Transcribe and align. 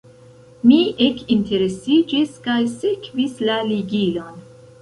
Mi 0.69 0.77
ekinteresiĝis 1.07 2.33
kaj 2.49 2.57
sekvis 2.81 3.39
la 3.51 3.63
ligilon. 3.75 4.45